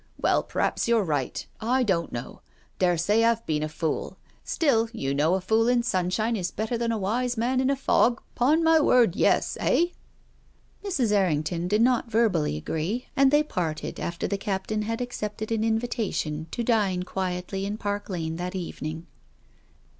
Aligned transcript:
"Well, 0.19 0.41
perhaps, 0.41 0.87
you're 0.87 1.03
right; 1.03 1.45
I 1.59 1.83
don't 1.83 2.11
know. 2.11 2.41
Daresay 2.79 3.23
I've 3.23 3.45
been 3.45 3.61
a 3.61 3.69
fool. 3.69 4.17
Still, 4.43 4.89
you 4.93 5.13
know 5.13 5.35
a 5.35 5.41
fool 5.41 5.67
in 5.67 5.83
sun 5.83 6.09
shine 6.09 6.35
is 6.35 6.49
better 6.49 6.75
than 6.75 6.91
a 6.91 6.97
wise 6.97 7.37
man 7.37 7.61
in 7.61 7.69
a 7.69 7.75
fog; 7.75 8.19
'pon 8.33 8.63
my 8.63 8.79
word, 8.79 9.15
yes, 9.15 9.53
ch?" 9.53 9.57
350 9.59 9.93
TONGUES 10.81 10.93
OF 10.93 10.97
CONSCIENCE. 10.97 11.11
Mrs. 11.11 11.15
Errington 11.15 11.67
did 11.67 11.81
not 11.83 12.09
verbally 12.09 12.57
agree, 12.57 13.05
and 13.15 13.29
they 13.29 13.43
parted 13.43 13.99
after 13.99 14.27
the 14.27 14.39
Captain 14.39 14.81
had 14.81 15.01
accepted 15.01 15.51
an 15.51 15.63
invita 15.63 16.11
tion 16.11 16.47
to 16.49 16.63
dine 16.63 17.03
quietly 17.03 17.67
in 17.67 17.77
Park 17.77 18.09
Lane 18.09 18.37
that 18.37 18.55
evening. 18.55 19.05